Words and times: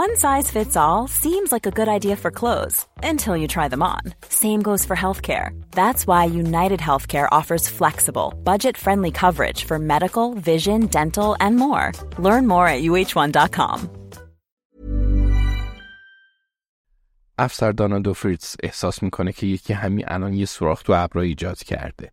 One 0.00 0.16
size 0.16 0.50
fits 0.50 0.76
all 0.76 1.08
seems 1.08 1.52
like 1.52 1.66
a 1.66 1.76
good 1.78 1.88
idea 1.88 2.16
for 2.16 2.30
clothes 2.30 2.86
until 3.02 3.36
you 3.36 3.48
try 3.48 3.66
them 3.68 3.82
on. 3.82 4.02
Same 4.28 4.62
goes 4.62 4.84
for 4.84 4.96
healthcare. 4.96 5.50
That's 5.72 6.06
why 6.06 6.24
United 6.24 6.80
Healthcare 6.80 7.28
offers 7.32 7.68
flexible, 7.68 8.32
budget 8.44 8.76
friendly 8.76 9.10
coverage 9.10 9.64
for 9.64 9.78
medical, 9.78 10.34
vision, 10.34 10.86
dental, 10.86 11.36
and 11.40 11.56
more. 11.56 11.92
Learn 12.18 12.46
more 12.46 12.66
at 12.66 12.82
uh1.com. 12.82 13.88
افسر 17.38 17.72
دانا 17.72 17.98
دو 17.98 18.14
فریتز 18.14 18.56
احساس 18.62 19.02
میکنه 19.02 19.32
که 19.32 19.46
یکی 19.46 19.72
همین 19.72 20.04
الان 20.08 20.32
یه 20.32 20.46
سوراخ 20.46 20.82
تو 20.82 20.92
ابرا 20.92 21.22
ایجاد 21.22 21.58
کرده. 21.58 22.12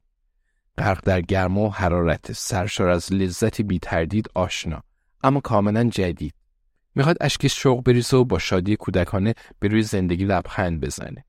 غرق 0.78 1.00
در 1.06 1.22
گرما 1.22 1.62
و 1.62 1.74
حرارت 1.74 2.32
سرشار 2.32 2.90
از 2.90 3.14
لذتی 3.14 3.64
بی 3.64 3.80
تردید 3.80 4.30
آشنا 4.36 4.82
اما 5.24 5.40
کاملا 5.40 5.84
جدید. 5.84 6.34
می‌خواد 6.95 7.17
اشک 7.21 7.49
شوق 7.49 7.83
بریزه 7.83 8.17
و 8.17 8.25
با 8.25 8.39
شادی 8.39 8.77
کودکانه 8.77 9.35
به 9.59 9.69
روی 9.69 9.83
زندگی 9.83 10.25
لبخند 10.25 10.81
بزنه. 10.81 11.25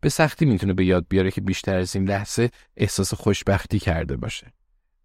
به 0.00 0.08
سختی 0.08 0.44
می‌تونه 0.44 0.72
به 0.72 0.84
یاد 0.84 1.06
بیاره 1.08 1.30
که 1.30 1.40
بیشتر 1.40 1.76
از 1.76 1.96
این 1.96 2.08
لحظه 2.08 2.50
احساس 2.76 3.14
خوشبختی 3.14 3.78
کرده 3.78 4.16
باشه. 4.16 4.52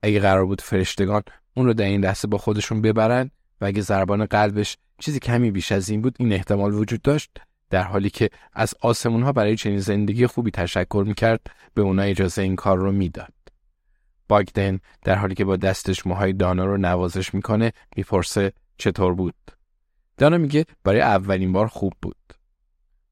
اگه 0.04 0.20
قرار 0.20 0.46
بود 0.46 0.62
فرشتگان 0.62 1.24
اون 1.54 1.66
رو 1.66 1.74
در 1.74 1.86
این 1.86 2.04
لحظه 2.04 2.28
با 2.28 2.38
خودشون 2.38 2.82
ببرن 2.82 3.32
و 3.62 3.66
اگه 3.66 3.82
ضربان 3.82 4.26
قلبش 4.26 4.78
چیزی 5.00 5.20
کمی 5.20 5.52
بیش 5.52 5.72
از 5.72 5.90
این 5.90 6.02
بود 6.02 6.16
این 6.20 6.34
احتمال 6.34 6.74
وجود 6.74 7.02
داشت 7.02 7.32
در 7.70 7.84
حالی 7.84 8.10
که 8.10 8.30
از 8.54 8.74
آسمون 8.82 9.24
ها 9.24 9.32
برای 9.32 9.56
چنین 9.56 9.80
زندگی 9.80 10.28
خوبی 10.28 10.52
تشکر 10.52 11.04
می‌کرد 11.08 11.42
به 11.74 11.82
اونا 11.82 12.02
اجازه 12.02 12.42
این 12.42 12.56
کار 12.56 12.78
رو 12.78 12.92
می‌داد. 12.92 13.34
باگدن 14.28 14.80
در 15.04 15.16
حالی 15.16 15.36
که 15.36 15.46
با 15.46 15.56
دستش 15.56 16.08
موهای 16.08 16.34
دانا 16.34 16.66
رو 16.66 16.78
نوازش 16.78 17.34
می‌کنه 17.34 17.72
می‌پرسه 17.96 18.54
چطور 18.78 19.14
بود؟ 19.14 19.36
دانا 20.20 20.38
میگه 20.38 20.66
برای 20.84 21.02
اولین 21.02 21.52
بار 21.52 21.68
خوب 21.68 21.94
بود. 22.02 22.16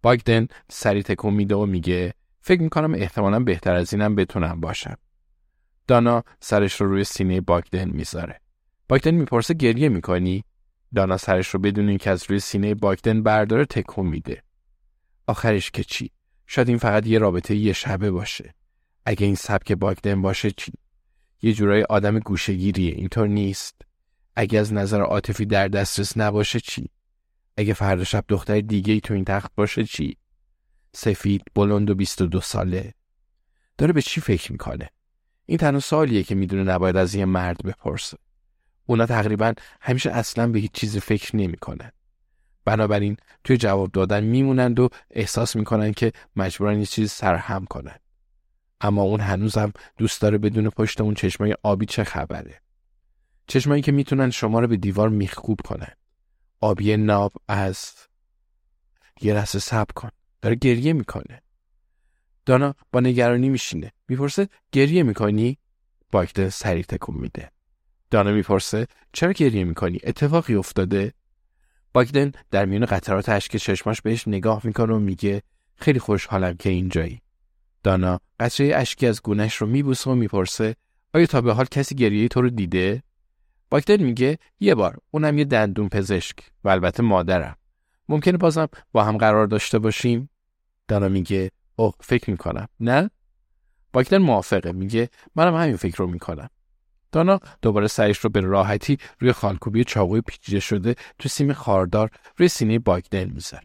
باگدن 0.02 0.48
سری 0.70 1.04
تکون 1.04 1.34
میده 1.34 1.56
و 1.56 1.66
میگه 1.66 2.14
فکر 2.42 2.62
می‌کنم 2.62 2.94
احتمالا 2.94 3.40
بهتر 3.40 3.76
از 3.76 3.94
اینم 3.94 4.16
بتونم 4.16 4.60
باشم. 4.60 4.98
دانا 5.88 6.24
سرش 6.40 6.82
رو 6.82 6.88
روی 6.88 7.04
سینه 7.04 7.42
باگدن 7.42 7.90
می‌ذاره. 7.90 8.42
باگدن 8.90 9.12
می‌پرسه 9.12 9.54
گریه 9.54 9.90
می‌کنی؟ 9.90 10.44
دانا 10.96 11.18
سرش 11.18 11.48
رو 11.48 11.60
بدون 11.60 11.90
اینکه 11.90 12.10
از 12.10 12.24
روی 12.30 12.40
سینه 12.40 12.76
باگدن 12.76 13.24
برداره 13.24 13.66
تکون 13.66 14.06
میده. 14.08 14.44
آخرش 15.28 15.72
که 15.72 15.84
چی؟ 15.84 16.12
شاید 16.48 16.70
این 16.70 16.78
فقط 16.78 17.08
یه 17.08 17.20
رابطه 17.20 17.56
یه 17.56 17.74
شبه 17.74 18.12
باشه. 18.12 18.54
اگه 19.06 19.26
این 19.26 19.36
سبک 19.36 19.72
باگدن 19.72 20.22
باشه 20.22 20.52
چی؟ 20.52 20.74
یه 21.42 21.54
جورای 21.54 21.84
آدم 21.84 22.20
گوشگیریه 22.20 22.92
اینطور 22.92 23.28
نیست. 23.28 23.82
اگه 24.36 24.60
از 24.60 24.74
نظر 24.74 25.02
عاطفی 25.02 25.46
در 25.46 25.68
دسترس 25.68 26.18
نباشه 26.18 26.60
چی؟ 26.60 26.90
اگه 27.58 27.74
فردا 27.74 28.04
شب 28.04 28.26
دختر 28.28 28.62
دیگه 28.62 28.94
ای 28.94 29.00
تو 29.00 29.14
این 29.14 29.26
تخت 29.26 29.52
باشه 29.56 29.84
چی؟ 29.84 30.18
سفید، 30.94 31.42
بلند 31.56 31.90
و 31.90 31.96
22 31.96 32.42
ساله. 32.42 32.94
داره 33.78 33.94
به 33.94 34.02
چی 34.02 34.22
فکر 34.22 34.52
می‌کنه؟ 34.52 34.90
این 35.46 35.58
تنها 35.58 35.80
سوالیه 35.80 36.24
که 36.24 36.36
می‌دونه 36.36 36.64
نباید 36.64 36.98
از 36.98 37.16
یه 37.16 37.26
مرد 37.26 37.64
بپرسه. 37.64 38.18
اونا 38.86 39.06
تقریبا 39.06 39.54
همیشه 39.82 40.12
اصلا 40.12 40.48
به 40.48 40.60
هیچ 40.60 40.72
چیزی 40.72 41.00
فکر 41.00 41.36
نمی‌کنن. 41.36 41.92
بنابراین 42.66 43.18
توی 43.44 43.58
جواب 43.58 43.92
دادن 43.92 44.24
میمونند 44.24 44.80
و 44.80 44.90
احساس 45.12 45.56
می‌کنن 45.56 45.94
که 45.94 46.12
مجبورن 46.36 46.80
یه 46.80 46.86
چیز 46.86 47.12
سرهم 47.12 47.66
کنن. 47.66 48.00
اما 48.82 49.02
اون 49.02 49.20
هنوزم 49.20 49.74
دوست 49.98 50.22
داره 50.22 50.38
بدون 50.38 50.70
پشت 50.70 51.02
اون 51.02 51.14
چشمای 51.14 51.56
آبی 51.64 51.86
چه 51.86 52.04
خبره. 52.04 52.62
چشمایی 53.48 53.82
که 53.82 53.92
می‌تونن 53.92 54.30
شما 54.30 54.60
رو 54.60 54.68
به 54.68 54.78
دیوار 54.78 55.10
میخکوب 55.10 55.60
کنن. 55.62 55.92
آبی 56.62 56.98
ناب 56.98 57.34
از 57.48 57.94
یه 59.22 59.34
لحظه 59.34 59.60
سب 59.60 59.88
کن. 59.96 60.10
داره 60.42 60.56
گریه 60.56 60.94
می‌کنه. 60.94 61.42
دانا 62.46 62.76
با 62.92 63.00
نگرانی 63.00 63.50
میشینه. 63.50 63.92
می‌پرسه 64.08 64.50
گریه 64.72 65.04
می‌کنی؟ 65.04 65.58
باگده 66.12 66.50
سریع 66.50 66.84
تکون 66.84 67.16
میده. 67.16 67.52
دانا 68.12 68.32
می‌پرسه 68.32 68.88
چرا 69.14 69.32
گریه 69.32 69.64
می‌کنی؟ 69.64 70.00
اتفاقی 70.04 70.56
افتاده؟ 70.56 71.14
باگدن 71.94 72.32
در 72.52 72.66
میون 72.66 72.86
قطرات 72.86 73.30
اشک 73.30 73.58
چشماش 73.58 74.02
بهش 74.02 74.28
نگاه 74.28 74.62
می‌کنه 74.64 74.94
و 74.94 75.00
میگه 75.00 75.42
خیلی 75.76 76.00
خوشحالم 76.00 76.58
که 76.58 76.70
اینجایی. 76.70 77.22
دانا 77.84 78.20
قطره 78.40 78.76
اشکی 78.76 79.08
از 79.08 79.22
گونش 79.22 79.56
رو 79.56 79.68
میبوسه 79.68 80.10
و 80.10 80.16
می‌پرسه 80.16 80.76
آیا 81.14 81.26
تا 81.26 81.42
به 81.42 81.54
حال 81.54 81.66
کسی 81.66 81.96
گریه 81.96 82.28
تو 82.28 82.42
رو 82.42 82.50
دیده؟ 82.50 83.04
باگدن 83.70 84.04
میگه 84.04 84.40
یه 84.60 84.76
بار 84.76 84.98
اونم 85.12 85.38
یه 85.38 85.46
دندون 85.46 85.90
پزشک 85.90 86.36
و 86.64 86.70
البته 86.70 87.04
مادرم. 87.04 87.58
ممکنه 88.10 88.38
بازم 88.38 88.68
با 88.92 89.04
هم 89.04 89.18
قرار 89.18 89.48
داشته 89.48 89.80
باشیم؟ 89.80 90.30
دانا 90.88 91.08
میگه 91.08 91.52
اوه 91.76 91.94
فکر 92.00 92.30
می‌کنم 92.30 92.68
نه؟ 92.80 93.10
باگدن 93.94 94.18
موافقه 94.18 94.72
میگه 94.72 95.10
منم 95.36 95.56
همین 95.56 95.76
فکر 95.76 95.98
رو 95.98 96.08
می‌کنم. 96.08 96.50
دانا 97.12 97.40
دوباره 97.62 97.88
سرش 97.88 98.18
رو 98.18 98.30
به 98.30 98.42
راحتی 98.42 98.98
روی 99.20 99.32
خالکوبی 99.32 99.84
چاقوی 99.84 100.22
پیچیده 100.22 100.60
شده 100.60 100.96
تو 101.20 101.30
سیم 101.30 101.54
خاردار 101.54 102.10
روی 102.38 102.48
سینه 102.48 102.80
باگدن 102.80 103.24
می‌ذاره. 103.24 103.64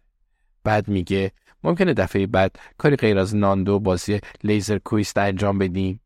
بعد 0.64 0.88
میگه 0.88 1.32
ممکنه 1.64 1.94
دفعه 1.94 2.26
بعد 2.26 2.56
کاری 2.78 2.96
غیر 2.96 3.18
از 3.18 3.36
ناندو 3.36 3.78
بازی 3.78 4.20
لیزر 4.44 4.78
کویست 4.78 5.18
انجام 5.18 5.58
بدیم؟ 5.58 6.00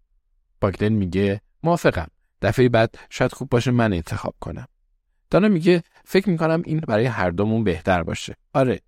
باگدن 0.60 0.88
میگه 0.88 1.40
موافقم. 1.62 2.08
دفعه 2.42 2.68
بعد 2.68 2.94
شاید 3.10 3.32
خوب 3.32 3.48
باشه 3.48 3.70
من 3.70 3.92
انتخاب 3.92 4.34
کنم. 4.40 4.66
دانا 5.30 5.48
میگه 5.48 5.82
فکر 6.04 6.30
می‌کنم 6.30 6.62
این 6.64 6.80
برای 6.80 7.04
هر 7.04 7.30
دومون 7.30 7.64
بهتر 7.64 8.02
باشه. 8.02 8.36
آره 8.54 8.80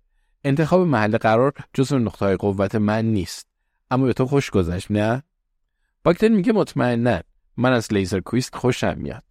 انتخاب 0.43 0.87
محل 0.87 1.17
قرار 1.17 1.53
جزو 1.73 1.99
نقطه 1.99 2.35
قوت 2.35 2.75
من 2.75 3.05
نیست. 3.05 3.47
اما 3.91 4.05
به 4.05 4.13
تو 4.13 4.25
خوش 4.25 4.49
گذشت 4.49 4.91
نه؟ 4.91 5.23
باگدن 6.03 6.27
میگه 6.27 6.53
مطمئنا 6.53 7.21
من 7.57 7.73
از 7.73 7.93
لیزر 7.93 8.19
کویست 8.19 8.55
خوشم 8.55 8.97
میاد. 8.97 9.23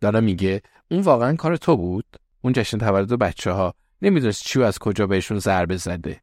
دانا 0.00 0.20
میگه 0.20 0.62
اون 0.90 1.00
واقعا 1.00 1.36
کار 1.36 1.56
تو 1.56 1.76
بود؟ 1.76 2.04
اون 2.40 2.52
جشن 2.52 2.78
تولد 2.78 3.18
بچه 3.18 3.52
ها 3.52 3.74
نمی‌دونست 4.02 4.44
چی 4.44 4.58
و 4.58 4.62
از 4.62 4.78
کجا 4.78 5.06
بهشون 5.06 5.38
ضربه 5.38 5.76
زده. 5.76 6.20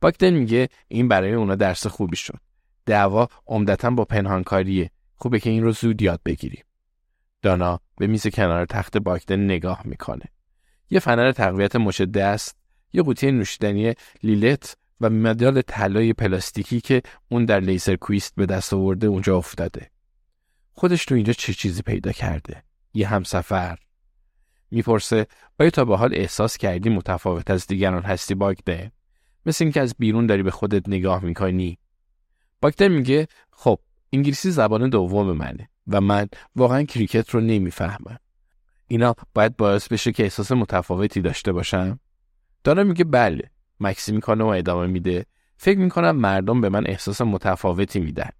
باگدن 0.00 0.30
میگه 0.30 0.68
این 0.88 1.08
برای 1.08 1.32
اونا 1.32 1.54
درس 1.54 1.86
خوبی 1.86 2.16
شد. 2.16 2.40
دعوا 2.86 3.28
عمدتا 3.46 3.90
با 3.90 4.04
پنهانکاریه. 4.04 4.90
خوبه 5.16 5.40
که 5.40 5.50
این 5.50 5.62
رو 5.62 5.72
زود 5.72 6.02
یاد 6.02 6.20
بگیریم. 6.24 6.64
دانا 7.42 7.80
به 7.96 8.06
میز 8.06 8.26
کنار 8.26 8.66
تخت 8.66 8.98
باگدن 8.98 9.40
نگاه 9.40 9.82
می‌کنه. 9.84 10.24
یه 10.90 11.00
فنر 11.00 11.32
تقویت 11.32 11.76
مش 11.76 12.00
دست، 12.00 12.56
یه 12.92 13.02
قوطی 13.02 13.32
نوشیدنی 13.32 13.94
لیلت 14.22 14.76
و 15.00 15.10
مدال 15.10 15.62
طلای 15.62 16.12
پلاستیکی 16.12 16.80
که 16.80 17.02
اون 17.28 17.44
در 17.44 17.60
لیزر 17.60 17.96
کویست 17.96 18.34
به 18.36 18.46
دست 18.46 18.74
آورده 18.74 19.06
اونجا 19.06 19.36
افتاده. 19.36 19.90
خودش 20.72 21.04
تو 21.04 21.14
اینجا 21.14 21.32
چه 21.32 21.54
چیزی 21.54 21.82
پیدا 21.82 22.12
کرده؟ 22.12 22.62
یه 22.94 23.08
همسفر؟ 23.08 23.78
می‌پرسه 24.70 25.26
آیا 25.60 25.70
تا 25.70 25.84
به 25.84 25.96
حال 25.96 26.14
احساس 26.14 26.56
کردی 26.56 26.88
متفاوت 26.88 27.50
از 27.50 27.66
دیگران 27.66 28.02
هستی 28.02 28.34
باگدن؟ 28.34 28.90
مثل 29.46 29.64
اینکه 29.64 29.80
از 29.80 29.94
بیرون 29.98 30.26
داری 30.26 30.42
به 30.42 30.50
خودت 30.50 30.88
نگاه 30.88 31.24
می‌کنی؟ 31.24 31.78
باگدن 32.60 32.88
میگه 32.88 33.28
خب 33.50 33.78
انگلیسی 34.12 34.50
زبان 34.50 34.88
دوم 34.90 35.32
منه 35.32 35.68
و 35.90 36.00
من 36.00 36.28
واقعا 36.56 36.82
کریکت 36.82 37.30
رو 37.30 37.40
نمی‌فهمم. 37.40 38.18
اینا 38.88 39.14
باید 39.34 39.56
باعث 39.56 39.88
بشه 39.88 40.12
که 40.12 40.22
احساس 40.22 40.52
متفاوتی 40.52 41.20
داشته 41.20 41.52
باشم؟ 41.52 42.00
دانا 42.64 42.84
میگه 42.84 43.04
بله. 43.04 43.50
مکسی 43.80 44.12
می‌کنه 44.12 44.44
و 44.44 44.46
ادامه 44.46 44.86
میده. 44.86 45.26
فکر 45.56 45.78
می‌کنم 45.78 46.16
مردم 46.16 46.60
به 46.60 46.68
من 46.68 46.86
احساس 46.86 47.20
متفاوتی 47.20 48.00
میدن. 48.00 48.30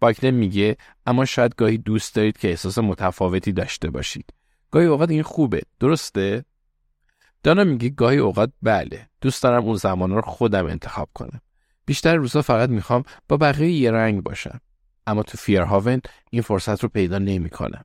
باکلن 0.00 0.30
میگه 0.30 0.76
اما 1.06 1.24
شاید 1.24 1.54
گاهی 1.56 1.78
دوست 1.78 2.14
دارید 2.14 2.38
که 2.38 2.48
احساس 2.48 2.78
متفاوتی 2.78 3.52
داشته 3.52 3.90
باشید. 3.90 4.30
گاهی 4.70 4.86
اوقات 4.86 5.10
این 5.10 5.22
خوبه. 5.22 5.62
درسته؟ 5.80 6.44
دانا 7.42 7.64
میگه 7.64 7.88
گاهی 7.88 8.18
اوقات 8.18 8.52
بله. 8.62 9.08
دوست 9.20 9.42
دارم 9.42 9.64
اون 9.64 9.76
زمان 9.76 10.10
رو 10.10 10.20
خودم 10.20 10.66
انتخاب 10.66 11.08
کنم. 11.14 11.40
بیشتر 11.86 12.16
روزا 12.16 12.42
فقط 12.42 12.68
می‌خوام 12.68 13.02
با 13.28 13.36
بقیه 13.36 13.70
یه 13.70 13.90
رنگ 13.90 14.22
باشم. 14.22 14.60
اما 15.06 15.22
تو 15.22 15.38
فیرهاون 15.38 16.00
این 16.30 16.42
فرصت 16.42 16.82
رو 16.82 16.88
پیدا 16.88 17.18
نمی‌کنم 17.18 17.84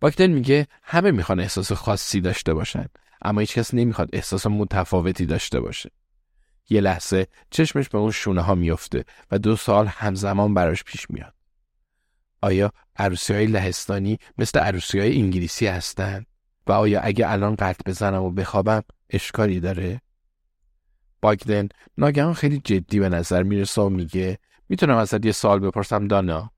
باکتن 0.00 0.26
میگه 0.26 0.66
همه 0.82 1.10
می‌خوان 1.10 1.40
احساس 1.40 1.72
خاصی 1.72 2.20
داشته 2.20 2.54
باشن 2.54 2.86
اما 3.22 3.40
هیچ 3.40 3.54
کس 3.54 3.74
نمی‌خواد 3.74 4.10
احساس 4.12 4.46
متفاوتی 4.46 5.26
داشته 5.26 5.60
باشه 5.60 5.90
یه 6.70 6.80
لحظه 6.80 7.26
چشمش 7.50 7.88
به 7.88 7.98
اون 7.98 8.10
شونه 8.10 8.40
ها 8.40 8.54
میفته 8.54 9.04
و 9.30 9.38
دو 9.38 9.56
سال 9.56 9.86
همزمان 9.86 10.54
براش 10.54 10.84
پیش 10.84 11.10
میاد 11.10 11.34
آیا 12.42 12.72
عروسی 12.96 13.34
های 13.34 13.46
لهستانی 13.46 14.18
مثل 14.38 14.58
عروسی 14.58 14.98
های 14.98 15.20
انگلیسی 15.20 15.66
هستن؟ 15.66 16.24
و 16.66 16.72
آیا 16.72 17.00
اگه 17.00 17.30
الان 17.30 17.54
قطع 17.54 17.82
بزنم 17.86 18.22
و 18.22 18.30
بخوابم 18.30 18.82
اشکالی 19.10 19.60
داره؟ 19.60 20.00
باگدن 21.20 21.68
ناگهان 21.98 22.34
خیلی 22.34 22.60
جدی 22.64 23.00
به 23.00 23.08
نظر 23.08 23.42
می‌رسه 23.42 23.82
و 23.82 23.88
میگه 23.88 24.38
می‌تونم 24.68 24.96
ازت 24.96 25.26
یه 25.26 25.32
سال 25.32 25.60
بپرسم 25.60 26.06
دانا؟ 26.06 26.50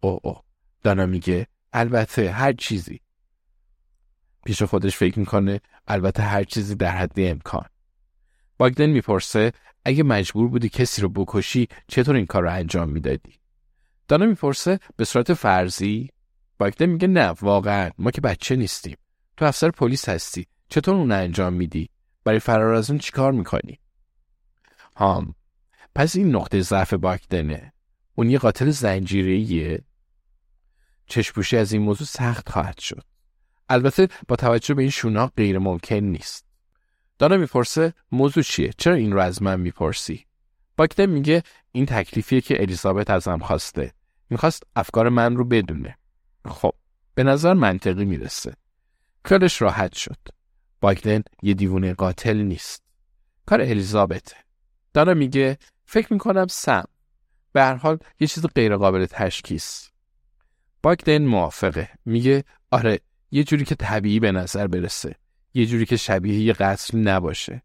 او 0.00 0.20
او 0.22 0.36
دانا 0.82 1.06
میگه 1.06 1.46
البته 1.72 2.30
هر 2.30 2.52
چیزی. 2.52 3.00
پیش 4.46 4.62
خودش 4.62 4.96
فکر 4.96 5.18
می‌کنه 5.18 5.60
البته 5.88 6.22
هر 6.22 6.44
چیزی 6.44 6.74
در 6.74 6.90
حد 6.90 7.12
امکان. 7.16 7.66
باگدن 8.58 8.86
می‌پرسه 8.86 9.52
اگه 9.84 10.02
مجبور 10.02 10.48
بودی 10.48 10.68
کسی 10.68 11.02
رو 11.02 11.08
بکشی 11.08 11.68
چطور 11.88 12.16
این 12.16 12.26
کار 12.26 12.42
رو 12.42 12.52
انجام 12.52 12.88
می‌دادی؟ 12.88 13.34
دانا 14.08 14.26
می‌پرسه 14.26 14.80
به 14.96 15.04
صورت 15.04 15.34
فرضی؟ 15.34 16.10
باگدن 16.58 16.86
میگه 16.86 17.08
نه 17.08 17.26
واقعا. 17.28 17.90
ما 17.98 18.10
که 18.10 18.20
بچه 18.20 18.56
نیستیم. 18.56 18.96
تو 19.36 19.44
افسر 19.44 19.70
پلیس 19.70 20.08
هستی. 20.08 20.46
چطور 20.68 20.94
اون 20.94 21.12
انجام 21.12 21.52
میدی؟ 21.52 21.88
برای 22.24 22.38
فرار 22.38 22.74
از 22.74 22.90
اون 22.90 22.98
چیکار 22.98 23.32
می‌کنی؟ 23.32 23.78
هام. 24.96 25.34
پس 25.94 26.16
این 26.16 26.36
نقطه 26.36 26.60
ضعف 26.60 26.94
باگدنه 26.94 27.72
اون 28.14 28.30
یه 28.30 28.38
قاتل 28.38 28.70
زنجیره‌ایه 28.70 29.84
چشپوشی 31.06 31.56
از 31.56 31.72
این 31.72 31.82
موضوع 31.82 32.06
سخت 32.06 32.48
خواهد 32.48 32.78
شد. 32.78 33.04
البته 33.68 34.08
با 34.28 34.36
توجه 34.36 34.74
به 34.74 34.82
این 34.82 34.90
شونا 34.90 35.26
غیر 35.26 35.58
ممکن 35.58 35.96
نیست. 35.96 36.46
دانا 37.18 37.36
می‌پرسه 37.36 37.94
موضوع 38.12 38.42
چیه؟ 38.42 38.70
چرا 38.78 38.94
این 38.94 39.12
رو 39.12 39.20
از 39.20 39.42
من 39.42 39.60
می‌پرسی؟ 39.60 40.26
باکدن 40.76 41.06
میگه 41.06 41.42
این 41.72 41.86
تکلیفیه 41.86 42.40
که 42.40 42.62
الیزابت 42.62 43.10
ازم 43.10 43.38
خواسته. 43.38 43.92
می‌خواست 44.30 44.62
افکار 44.76 45.08
من 45.08 45.36
رو 45.36 45.44
بدونه. 45.44 45.98
خب 46.48 46.74
به 47.14 47.22
نظر 47.22 47.52
منطقی 47.52 48.04
می‌رسه. 48.04 48.54
کارش 49.22 49.62
راحت 49.62 49.94
شد. 49.94 50.18
باگدن 50.80 51.22
یه 51.42 51.54
دیوونه 51.54 51.94
قاتل 51.94 52.36
نیست. 52.36 52.82
کار 53.46 53.60
الیزابت 53.60 54.34
دانا 54.94 55.14
میگه 55.14 55.58
فکر 55.84 56.12
می‌کنم 56.12 56.46
سم. 56.46 56.84
به 57.52 57.62
هر 57.62 57.74
حال 57.74 57.98
یه 58.20 58.26
چیز 58.26 58.46
غیر 58.46 58.76
قابل 58.76 59.06
تشخیص 59.06 59.88
باگدن 60.82 61.22
موافقه. 61.22 61.88
میگه 62.04 62.44
آره 62.70 63.00
یه 63.30 63.44
جوری 63.44 63.64
که 63.64 63.74
طبیعی 63.74 64.20
به 64.20 64.32
نظر 64.32 64.66
برسه. 64.66 65.14
یه 65.54 65.66
جوری 65.66 65.86
که 65.86 65.96
شبیه 65.96 66.40
یه 66.40 66.52
قتل 66.52 66.98
نباشه. 66.98 67.62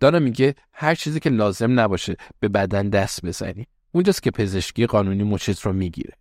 دانا 0.00 0.18
میگه 0.18 0.54
هر 0.72 0.94
چیزی 0.94 1.20
که 1.20 1.30
لازم 1.30 1.80
نباشه 1.80 2.16
به 2.40 2.48
بدن 2.48 2.88
دست 2.88 3.26
بزنی. 3.26 3.66
اونجاست 3.92 4.22
که 4.22 4.30
پزشکی 4.30 4.86
قانونی 4.86 5.22
مچت 5.22 5.60
رو 5.60 5.72
می‌گیره. 5.72 6.12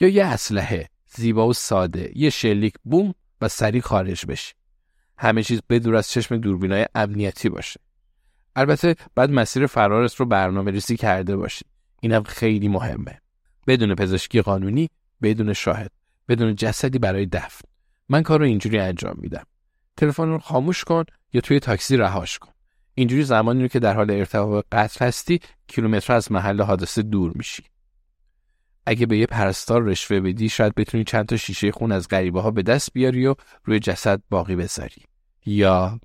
یا 0.00 0.08
یه 0.08 0.24
اسلحه. 0.24 0.88
زیبا 1.06 1.48
و 1.48 1.52
ساده. 1.52 2.12
یه 2.14 2.30
شلیک 2.30 2.74
بوم 2.84 3.14
و 3.40 3.48
سریع 3.48 3.80
خارج 3.80 4.26
بشی. 4.26 4.54
همه 5.18 5.42
چیز 5.42 5.60
بدور 5.70 5.96
از 5.96 6.10
چشم 6.10 6.36
دوربینای 6.36 6.86
امنیتی 6.94 7.48
باشه. 7.48 7.80
البته 8.58 8.96
بعد 9.14 9.30
مسیر 9.30 9.66
فرارت 9.66 10.14
رو 10.14 10.26
برنامه 10.26 10.70
ریزی 10.70 10.96
کرده 10.96 11.36
باشی 11.36 11.64
اینم 12.00 12.22
خیلی 12.22 12.68
مهمه. 12.68 13.20
بدون 13.66 13.94
پزشکی 13.94 14.40
قانونی 14.42 14.90
بدون 15.22 15.52
شاهد 15.52 15.90
بدون 16.28 16.54
جسدی 16.54 16.98
برای 16.98 17.26
دفن. 17.26 17.68
من 18.08 18.22
کار 18.22 18.38
رو 18.38 18.44
اینجوری 18.44 18.78
انجام 18.78 19.16
میدم. 19.18 19.44
تلفن 19.96 20.28
رو 20.28 20.38
خاموش 20.38 20.84
کن 20.84 21.04
یا 21.32 21.40
توی 21.40 21.60
تاکسی 21.60 21.96
رهاش 21.96 22.38
کن. 22.38 22.52
اینجوری 22.94 23.24
زمانی 23.24 23.62
رو 23.62 23.68
که 23.68 23.78
در 23.78 23.94
حال 23.94 24.10
ارتباط 24.10 24.64
قتل 24.72 25.06
هستی 25.06 25.40
کیلومتر 25.66 26.12
از 26.12 26.32
محل 26.32 26.62
حادثه 26.62 27.02
دور 27.02 27.32
میشی. 27.34 27.62
اگه 28.86 29.06
به 29.06 29.18
یه 29.18 29.26
پرستار 29.26 29.82
رشوه 29.82 30.20
بدی 30.20 30.48
شاید 30.48 30.74
بتونی 30.74 31.04
چند 31.04 31.26
تا 31.26 31.36
شیشه 31.36 31.72
خون 31.72 31.92
از 31.92 32.08
غریبه 32.08 32.40
ها 32.40 32.50
به 32.50 32.62
دست 32.62 32.92
بیاری 32.92 33.26
و 33.26 33.34
روی 33.64 33.78
جسد 33.78 34.20
باقی 34.30 34.56
بذاری. 34.56 35.02
یا 35.46 36.00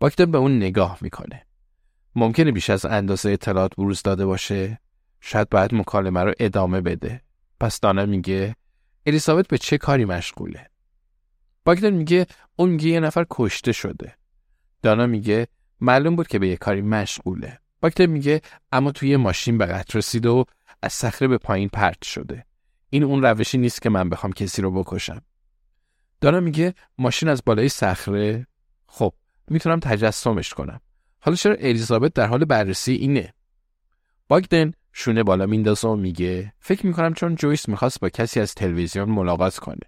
باکتن 0.00 0.30
به 0.30 0.38
اون 0.38 0.56
نگاه 0.56 0.98
می‌کنه. 1.00 1.46
ممکنه 2.14 2.52
بیش 2.52 2.70
از 2.70 2.84
اندازه 2.84 3.30
اطلاعات 3.30 3.76
بروز 3.76 4.02
داده 4.02 4.26
باشه. 4.26 4.80
شاید 5.20 5.48
باید 5.48 5.74
مکالمه 5.74 6.20
رو 6.24 6.32
ادامه 6.38 6.80
بده. 6.80 7.22
پس 7.60 7.80
دانا 7.80 8.06
میگه 8.06 8.56
الیزابت 9.06 9.48
به 9.48 9.58
چه 9.58 9.78
کاری 9.78 10.04
مشغوله؟ 10.04 10.70
باگدن 11.64 11.90
میگه 11.90 12.26
اون 12.56 12.70
میگه 12.70 12.88
یه 12.88 13.00
نفر 13.00 13.26
کشته 13.30 13.72
شده. 13.72 14.14
دانا 14.82 15.06
میگه 15.06 15.48
معلوم 15.80 16.16
بود 16.16 16.28
که 16.28 16.38
به 16.38 16.48
یه 16.48 16.56
کاری 16.56 16.82
مشغوله. 16.82 17.58
باگدن 17.80 18.06
میگه 18.06 18.40
اما 18.72 18.92
توی 18.92 19.16
ماشین 19.16 19.58
به 19.58 19.66
قطر 19.66 19.98
رسیده 19.98 20.28
و 20.28 20.44
از 20.82 20.92
صخره 20.92 21.28
به 21.28 21.38
پایین 21.38 21.68
پرت 21.68 22.04
شده. 22.04 22.44
این 22.90 23.04
اون 23.04 23.22
روشی 23.22 23.58
نیست 23.58 23.82
که 23.82 23.90
من 23.90 24.08
بخوام 24.08 24.32
کسی 24.32 24.62
رو 24.62 24.70
بکشم. 24.70 25.22
دانا 26.20 26.40
میگه 26.40 26.74
ماشین 26.98 27.28
از 27.28 27.42
بالای 27.46 27.68
صخره. 27.68 28.46
خب 28.86 29.12
می‌تونم 29.50 29.80
تجسمش 29.80 30.54
کنم. 30.54 30.80
حالا 31.20 31.36
چرا 31.36 31.54
الیزابت 31.54 32.12
در 32.14 32.26
حال 32.26 32.44
بررسی 32.44 32.92
اینه؟ 32.92 33.34
باگدن 34.28 34.72
شونه 34.92 35.22
بالا 35.22 35.46
میندازه 35.46 35.88
و 35.88 35.96
میگه 35.96 36.52
فکر 36.58 36.86
می‌کنم 36.86 37.14
چون 37.14 37.34
جویس 37.34 37.68
می‌خواست 37.68 38.00
با 38.00 38.08
کسی 38.08 38.40
از 38.40 38.54
تلویزیون 38.54 39.08
ملاقات 39.08 39.58
کنه. 39.58 39.86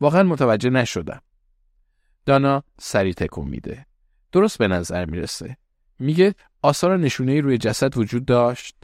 واقعا 0.00 0.22
متوجه 0.22 0.70
نشدم. 0.70 1.20
دانا 2.26 2.62
سری 2.78 3.14
تکون 3.14 3.48
میده. 3.48 3.86
درست 4.32 4.58
به 4.58 4.68
نظر 4.68 5.04
می‌رسه. 5.04 5.56
میگه 5.98 6.34
آثار 6.62 6.96
نشونه 6.96 7.40
روی 7.40 7.58
جسد 7.58 7.98
وجود 7.98 8.24
داشت. 8.24 8.76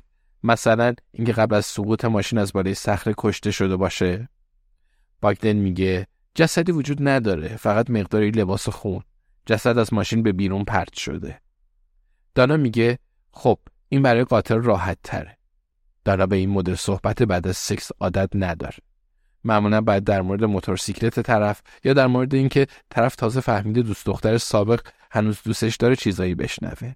مثلا 0.42 0.94
اینکه 1.12 1.32
قبل 1.32 1.54
از 1.54 1.66
سقوط 1.66 2.04
ماشین 2.04 2.38
از 2.38 2.52
بالای 2.52 2.74
صخره 2.74 3.14
کشته 3.18 3.50
شده 3.50 3.76
باشه. 3.76 4.28
باگدن 5.20 5.52
میگه 5.52 6.06
جسدی 6.34 6.72
وجود 6.72 7.08
نداره. 7.08 7.56
فقط 7.56 7.90
مقداری 7.90 8.30
لباس 8.30 8.68
خون. 8.68 9.02
جسد 9.46 9.78
از 9.78 9.94
ماشین 9.94 10.22
به 10.22 10.32
بیرون 10.32 10.64
پرت 10.64 10.94
شده. 10.94 11.40
دانا 12.34 12.56
میگه 12.56 12.98
خب 13.30 13.58
این 13.88 14.02
برای 14.02 14.24
قاتل 14.24 14.62
راحت 14.62 14.98
تره 15.02 15.38
دانا 16.04 16.26
به 16.26 16.36
این 16.36 16.50
مدل 16.50 16.74
صحبت 16.74 17.22
بعد 17.22 17.48
از 17.48 17.56
سکس 17.56 17.90
عادت 18.00 18.30
نداره. 18.34 18.78
معمولا 19.44 19.80
باید 19.80 20.04
در 20.04 20.22
مورد 20.22 20.44
موتورسیکلت 20.44 21.20
طرف 21.20 21.62
یا 21.84 21.92
در 21.92 22.06
مورد 22.06 22.34
اینکه 22.34 22.66
طرف 22.90 23.16
تازه 23.16 23.40
فهمیده 23.40 23.82
دوست 23.82 24.06
دختر 24.06 24.38
سابق 24.38 24.80
هنوز 25.10 25.38
دوستش 25.44 25.76
داره 25.76 25.96
چیزایی 25.96 26.34
بشنوه. 26.34 26.92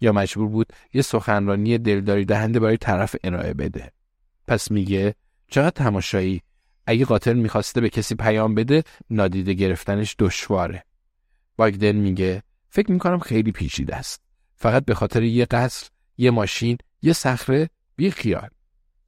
یا 0.00 0.12
مجبور 0.12 0.48
بود 0.48 0.72
یه 0.92 1.02
سخنرانی 1.02 1.78
دلداری 1.78 2.24
دهنده 2.24 2.60
برای 2.60 2.76
طرف 2.76 3.16
ارائه 3.24 3.54
بده. 3.54 3.92
پس 4.46 4.70
میگه 4.70 5.14
چقدر 5.50 5.70
تماشایی. 5.70 6.42
اگه 6.86 7.04
قاتل 7.04 7.32
می‌خواسته 7.32 7.80
به 7.80 7.88
کسی 7.88 8.14
پیام 8.14 8.54
بده 8.54 8.84
نادیده 9.10 9.52
گرفتنش 9.54 10.16
دشواره. 10.18 10.84
باگدن 11.58 11.92
میگه. 11.92 12.42
فکر 12.68 12.92
می‌کنم 12.92 13.18
خیلی 13.18 13.52
پیچیده 13.52 13.96
است. 13.96 14.22
فقط 14.56 14.84
به 14.84 14.94
خاطر 14.94 15.22
یه 15.22 15.44
قصر 15.44 15.88
یه 16.16 16.30
ماشین 16.30 16.78
یه 17.02 17.12
صخره 17.12 17.70
بی 17.96 18.10
خیال. 18.10 18.48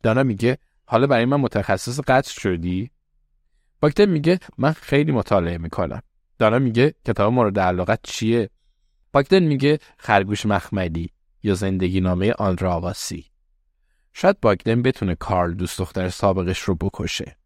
دانا 0.03 0.23
میگه 0.23 0.59
حالا 0.85 1.07
برای 1.07 1.25
من 1.25 1.37
متخصص 1.37 2.01
قتل 2.01 2.41
شدی؟ 2.41 2.91
باکتر 3.81 4.07
میگه 4.07 4.39
من 4.59 4.73
خیلی 4.73 5.13
مطالعه 5.13 5.59
می‌کنم. 5.59 6.03
دانا 6.39 6.59
میگه 6.59 6.95
کتاب 7.07 7.33
مورد 7.33 7.59
علاقت 7.59 8.01
چیه؟ 8.03 8.51
باکتر 9.13 9.41
میگه 9.41 9.79
خرگوش 9.99 10.47
مخملی 10.47 11.11
یا 11.43 11.55
زندگی 11.55 12.01
نامه 12.01 12.33
آن 12.33 12.59
راواسی 12.59 13.31
شاید 14.13 14.41
باگدن 14.41 14.83
بتونه 14.83 15.15
کارل 15.15 15.55
دوست 15.55 15.79
دختر 15.79 16.09
سابقش 16.09 16.59
رو 16.59 16.75
بکشه. 16.75 17.37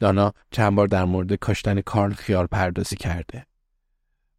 دانا 0.00 0.32
چند 0.50 0.74
بار 0.74 0.86
در 0.86 1.04
مورد 1.04 1.32
کشتن 1.32 1.80
کارل 1.80 2.12
خیال 2.12 2.46
پردازی 2.46 2.96
کرده. 2.96 3.46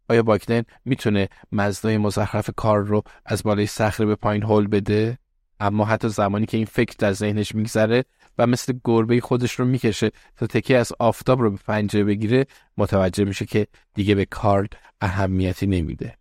آیا 0.10 0.24
باگدن 0.24 0.64
می‌تونه 0.86 1.30
مزدای 1.52 1.98
مزخرف 1.98 2.50
کارل 2.56 2.88
رو 2.88 3.04
از 3.26 3.44
بالای 3.44 3.66
صخره 3.66 4.06
به 4.06 4.16
پایین 4.16 4.44
هول 4.44 4.68
بده؟ 4.68 5.18
اما 5.60 5.86
حتی 5.86 6.10
زمانی 6.10 6.46
که 6.46 6.58
این 6.58 6.66
فکر 6.66 6.96
در 7.00 7.14
ذهنش 7.14 7.56
میگذره 7.56 8.06
و 8.38 8.48
مثل 8.48 8.74
گربه 8.84 9.22
خودش 9.22 9.52
رو 9.52 9.66
می‌کشه 9.66 10.12
تا 10.36 10.48
تکی 10.48 10.76
از 10.76 10.94
آفتاب 11.00 11.42
رو 11.42 11.52
به 11.52 11.58
پنجره 11.58 12.04
بگیره 12.04 12.46
متوجه 12.78 13.24
میشه 13.24 13.46
که 13.46 13.68
دیگه 13.94 14.16
به 14.16 14.26
کارل 14.26 14.68
اهمیتی 15.02 15.68
نمیده. 15.68 16.18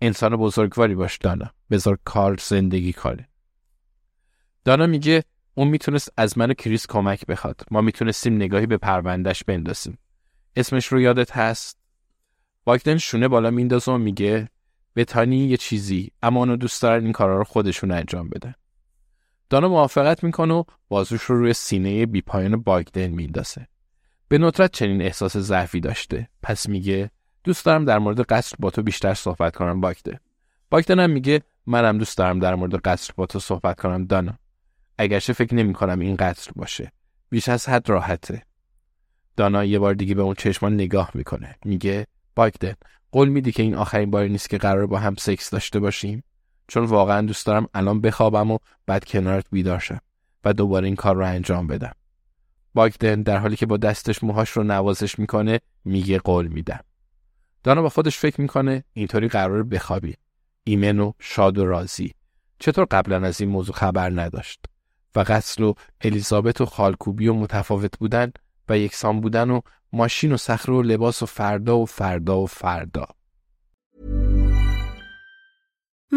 انسان 0.00 0.36
بزرگواری 0.36 0.94
باش 0.94 1.18
دانا. 1.18 1.50
بذار 1.70 1.98
کار 2.04 2.36
زندگی 2.42 2.92
کاره 2.92 3.28
دانا 4.64 4.86
میگه 4.86 5.24
اون 5.54 5.68
می‌تونست 5.68 6.12
از 6.16 6.38
من 6.38 6.50
و 6.50 6.54
کریس 6.54 6.86
کمک 6.86 7.26
بخواد. 7.26 7.60
ما 7.70 7.80
می‌تونستیم 7.80 8.36
نگاهی 8.36 8.66
به 8.66 8.76
پروندهش 8.76 9.44
بندازیم. 9.44 9.98
اسمش 10.56 10.86
رو 10.86 11.00
یادت 11.00 11.36
هست؟ 11.36 11.81
واکدن 12.66 12.96
شونه 12.98 13.28
بالا 13.28 13.50
میندازه 13.50 13.92
و 13.92 13.98
میگه 13.98 14.48
به 14.94 15.04
تانی 15.04 15.36
یه 15.36 15.56
چیزی 15.56 16.10
اما 16.22 16.40
اونو 16.40 16.56
دوست 16.56 16.82
دارن 16.82 17.04
این 17.04 17.12
کارا 17.12 17.38
رو 17.38 17.44
خودشون 17.44 17.90
انجام 17.90 18.28
بدن 18.28 18.54
دانا 19.50 19.68
موافقت 19.68 20.24
می‌کنه 20.24 20.54
و 20.54 20.64
بازوش 20.88 21.22
رو 21.22 21.38
روی 21.38 21.52
سینه 21.52 22.06
بیپایان 22.06 22.56
باگدن 22.56 23.06
میندازه. 23.06 23.66
به 24.28 24.38
ندرت 24.38 24.72
چنین 24.72 25.02
احساس 25.02 25.36
ضعفی 25.36 25.80
داشته. 25.80 26.28
پس 26.42 26.68
میگه 26.68 27.10
دوست 27.44 27.64
دارم 27.64 27.84
در 27.84 27.98
مورد 27.98 28.20
قصر 28.20 28.56
با 28.58 28.70
تو 28.70 28.82
بیشتر 28.82 29.14
صحبت 29.14 29.56
کنم 29.56 29.80
باگده 29.80 30.20
باگدن 30.70 31.00
هم 31.00 31.10
میگه 31.10 31.42
منم 31.66 31.98
دوست 31.98 32.18
دارم 32.18 32.38
در 32.38 32.54
مورد 32.54 32.74
قصر 32.74 33.12
با 33.16 33.26
تو 33.26 33.38
صحبت 33.38 33.80
کنم 33.80 34.04
دانا. 34.04 34.38
اگرچه 34.98 35.32
فکر 35.32 35.54
نمی 35.54 35.72
کنم 35.72 35.98
این 36.00 36.16
قصر 36.16 36.52
باشه. 36.56 36.92
بیش 37.30 37.48
از 37.48 37.68
حد 37.68 37.88
راحته. 37.88 38.42
دانا 39.36 39.64
یه 39.64 39.78
بار 39.78 39.94
دیگه 39.94 40.14
به 40.14 40.22
اون 40.22 40.34
چشمان 40.34 40.74
نگاه 40.74 41.10
می‌کنه. 41.14 41.56
میگه 41.64 42.06
باگدن 42.34 42.74
قول 43.12 43.28
میدی 43.28 43.52
که 43.52 43.62
این 43.62 43.74
آخرین 43.74 44.10
باری 44.10 44.28
نیست 44.28 44.50
که 44.50 44.58
قرار 44.58 44.86
با 44.86 44.98
هم 44.98 45.14
سکس 45.18 45.50
داشته 45.50 45.80
باشیم؟ 45.80 46.24
چون 46.68 46.84
واقعا 46.84 47.26
دوست 47.26 47.46
دارم 47.46 47.68
الان 47.74 48.00
بخوابم 48.00 48.50
و 48.50 48.58
بعد 48.86 49.04
کنارت 49.04 49.44
بیدار 49.50 49.78
شم 49.78 50.00
و 50.44 50.52
دوباره 50.52 50.86
این 50.86 50.96
کار 50.96 51.16
رو 51.16 51.26
انجام 51.26 51.66
بدم. 51.66 51.92
باگدن 52.74 53.22
در 53.22 53.38
حالی 53.38 53.56
که 53.56 53.66
با 53.66 53.76
دستش 53.76 54.24
موهاش 54.24 54.50
رو 54.50 54.62
نوازش 54.62 55.18
می‌کنه 55.18 55.60
میگه 55.84 56.18
قول 56.18 56.46
میدم. 56.46 56.80
دانا 57.62 57.82
با 57.82 57.88
خودش 57.88 58.18
فکر 58.18 58.40
می‌کنه 58.40 58.84
اینطوری 58.92 59.28
قرار 59.28 59.62
بخوابی. 59.62 60.14
ایمن 60.64 61.00
و 61.00 61.12
شاد 61.18 61.58
و 61.58 61.66
راضی. 61.66 62.14
چطور 62.58 62.84
قبلا 62.84 63.26
از 63.26 63.40
این 63.40 63.50
موضوع 63.50 63.74
خبر 63.74 64.10
نداشت؟ 64.10 64.64
و 65.14 65.20
قصل 65.20 65.62
و 65.62 65.74
الیزابت 66.00 66.60
و 66.60 66.66
خالکوبی 66.66 67.28
و 67.28 67.34
متفاوت 67.34 67.98
بودن 67.98 68.32
و 68.68 68.78
یکسان 68.78 69.20
بودن 69.20 69.50
و 69.50 69.60
ماشین 69.92 70.32
و 70.32 70.36
صخره 70.36 70.74
و 70.74 70.82
لباس 70.82 71.22
و 71.22 71.26
فردا 71.26 71.78
و 71.78 71.86
فردا 71.86 72.40
و 72.40 72.46
فردا. 72.46 73.06